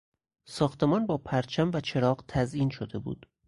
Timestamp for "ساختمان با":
0.47-1.17